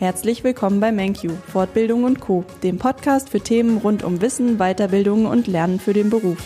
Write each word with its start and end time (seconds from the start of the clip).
Herzlich 0.00 0.44
willkommen 0.44 0.80
bei 0.80 0.92
MenQ, 0.92 1.30
Fortbildung 1.52 2.04
und 2.04 2.20
Co., 2.20 2.42
dem 2.62 2.78
Podcast 2.78 3.28
für 3.28 3.40
Themen 3.40 3.76
rund 3.76 4.02
um 4.02 4.22
Wissen, 4.22 4.56
Weiterbildung 4.56 5.26
und 5.26 5.46
Lernen 5.46 5.78
für 5.78 5.92
den 5.92 6.08
Beruf. 6.08 6.38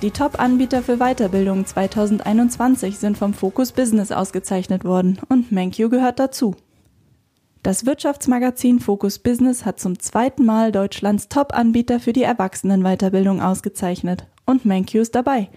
Die 0.00 0.10
Top-Anbieter 0.10 0.82
für 0.82 0.96
Weiterbildung 0.96 1.66
2021 1.66 2.96
sind 2.96 3.18
vom 3.18 3.34
Focus 3.34 3.72
Business 3.72 4.10
ausgezeichnet 4.10 4.86
worden 4.86 5.18
und 5.28 5.52
MenQ 5.52 5.90
gehört 5.90 6.18
dazu. 6.18 6.56
Das 7.62 7.84
Wirtschaftsmagazin 7.84 8.80
Focus 8.80 9.18
Business 9.18 9.66
hat 9.66 9.78
zum 9.78 9.98
zweiten 9.98 10.46
Mal 10.46 10.72
Deutschlands 10.72 11.28
Top-Anbieter 11.28 12.00
für 12.00 12.14
die 12.14 12.22
Erwachsenenweiterbildung 12.22 13.42
ausgezeichnet 13.42 14.26
und 14.46 14.64
MenQ 14.64 14.94
ist 14.94 15.14
dabei. 15.14 15.50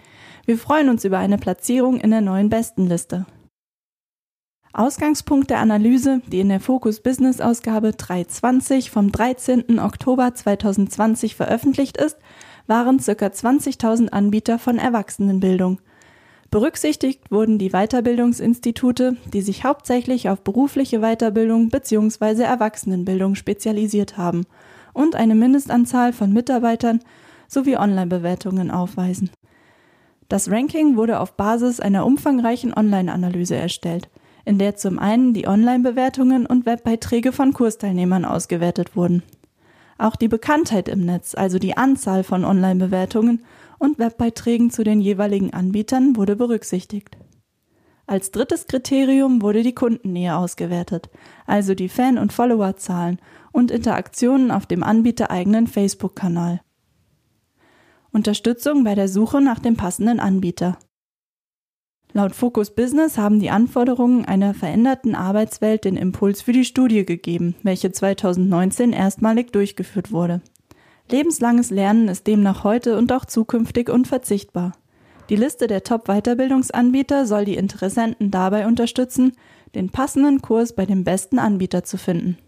Wir 0.44 0.58
freuen 0.58 0.90
uns 0.90 1.06
über 1.06 1.16
eine 1.16 1.38
Platzierung 1.38 1.98
in 1.98 2.10
der 2.10 2.20
neuen 2.20 2.50
Bestenliste. 2.50 3.24
Ausgangspunkt 4.72 5.50
der 5.50 5.58
Analyse, 5.58 6.22
die 6.28 6.38
in 6.38 6.48
der 6.48 6.60
Focus 6.60 7.00
Business 7.00 7.40
Ausgabe 7.40 7.90
320 7.90 8.92
vom 8.92 9.10
13. 9.10 9.80
Oktober 9.80 10.32
2020 10.32 11.34
veröffentlicht 11.34 11.96
ist, 11.96 12.16
waren 12.68 12.98
ca. 12.98 13.12
20.000 13.12 14.10
Anbieter 14.10 14.60
von 14.60 14.78
Erwachsenenbildung. 14.78 15.80
Berücksichtigt 16.52 17.32
wurden 17.32 17.58
die 17.58 17.70
Weiterbildungsinstitute, 17.70 19.16
die 19.32 19.42
sich 19.42 19.64
hauptsächlich 19.64 20.28
auf 20.28 20.42
berufliche 20.42 21.00
Weiterbildung 21.00 21.68
bzw. 21.70 22.42
Erwachsenenbildung 22.42 23.34
spezialisiert 23.34 24.16
haben 24.18 24.46
und 24.92 25.16
eine 25.16 25.34
Mindestanzahl 25.34 26.12
von 26.12 26.32
Mitarbeitern 26.32 27.00
sowie 27.48 27.76
Online-Bewertungen 27.76 28.70
aufweisen. 28.70 29.30
Das 30.28 30.48
Ranking 30.48 30.96
wurde 30.96 31.18
auf 31.18 31.36
Basis 31.36 31.80
einer 31.80 32.06
umfangreichen 32.06 32.72
Online-Analyse 32.72 33.56
erstellt 33.56 34.08
in 34.44 34.58
der 34.58 34.76
zum 34.76 34.98
einen 34.98 35.34
die 35.34 35.46
Online-Bewertungen 35.46 36.46
und 36.46 36.66
Webbeiträge 36.66 37.32
von 37.32 37.52
Kursteilnehmern 37.52 38.24
ausgewertet 38.24 38.96
wurden. 38.96 39.22
Auch 39.98 40.16
die 40.16 40.28
Bekanntheit 40.28 40.88
im 40.88 41.04
Netz, 41.04 41.34
also 41.34 41.58
die 41.58 41.76
Anzahl 41.76 42.24
von 42.24 42.44
Online-Bewertungen 42.44 43.44
und 43.78 43.98
Webbeiträgen 43.98 44.70
zu 44.70 44.84
den 44.84 45.00
jeweiligen 45.00 45.52
Anbietern, 45.52 46.16
wurde 46.16 46.36
berücksichtigt. 46.36 47.16
Als 48.06 48.32
drittes 48.32 48.66
Kriterium 48.66 49.40
wurde 49.40 49.62
die 49.62 49.74
Kundennähe 49.74 50.36
ausgewertet, 50.36 51.10
also 51.46 51.74
die 51.74 51.88
Fan- 51.88 52.18
und 52.18 52.32
Followerzahlen 52.32 53.20
und 53.52 53.70
Interaktionen 53.70 54.50
auf 54.50 54.66
dem 54.66 54.82
anbietereigenen 54.82 55.66
Facebook-Kanal. 55.66 56.60
Unterstützung 58.10 58.82
bei 58.82 58.96
der 58.96 59.08
Suche 59.08 59.40
nach 59.40 59.60
dem 59.60 59.76
passenden 59.76 60.18
Anbieter. 60.18 60.76
Laut 62.12 62.34
Focus 62.34 62.70
Business 62.74 63.18
haben 63.18 63.38
die 63.38 63.50
Anforderungen 63.50 64.24
einer 64.24 64.52
veränderten 64.52 65.14
Arbeitswelt 65.14 65.84
den 65.84 65.96
Impuls 65.96 66.42
für 66.42 66.52
die 66.52 66.64
Studie 66.64 67.06
gegeben, 67.06 67.54
welche 67.62 67.92
2019 67.92 68.92
erstmalig 68.92 69.52
durchgeführt 69.52 70.10
wurde. 70.10 70.40
Lebenslanges 71.08 71.70
Lernen 71.70 72.08
ist 72.08 72.26
demnach 72.26 72.64
heute 72.64 72.96
und 72.98 73.12
auch 73.12 73.24
zukünftig 73.24 73.88
unverzichtbar. 73.88 74.72
Die 75.28 75.36
Liste 75.36 75.68
der 75.68 75.84
Top-Weiterbildungsanbieter 75.84 77.26
soll 77.26 77.44
die 77.44 77.54
Interessenten 77.54 78.32
dabei 78.32 78.66
unterstützen, 78.66 79.32
den 79.76 79.90
passenden 79.90 80.42
Kurs 80.42 80.72
bei 80.74 80.86
dem 80.86 81.04
besten 81.04 81.38
Anbieter 81.38 81.84
zu 81.84 81.96
finden. 81.96 82.38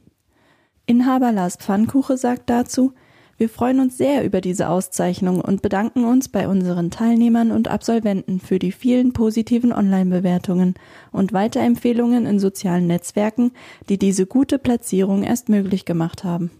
Inhaber 0.87 1.31
Lars 1.31 1.57
Pfannkuche 1.57 2.17
sagt 2.17 2.51
dazu, 2.51 2.95
wir 3.43 3.49
freuen 3.49 3.81
uns 3.81 3.99
sehr 3.99 4.25
über 4.25 4.41
diese 4.41 4.69
Auszeichnung 4.69 5.41
und 5.41 5.63
bedanken 5.63 6.05
uns 6.05 6.29
bei 6.29 6.47
unseren 6.47 6.93
Teilnehmern 6.93 7.51
und 7.51 7.67
Absolventen 7.67 8.39
für 8.39 8.61
die 8.61 8.71
vielen 8.71 9.13
positiven 9.13 9.73
Online-Bewertungen 9.73 10.75
und 11.11 11.33
Weiterempfehlungen 11.33 12.25
in 12.25 12.39
sozialen 12.39 12.87
Netzwerken, 12.87 13.51
die 13.89 13.99
diese 13.99 14.27
gute 14.27 14.61
Platzierung 14.61 15.25
erst 15.25 15.49
möglich 15.49 15.85
gemacht 15.85 16.23
haben. 16.23 16.53